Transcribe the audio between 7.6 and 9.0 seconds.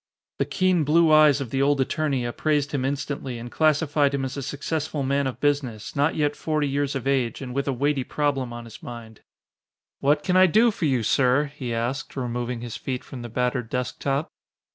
a weighty problem on his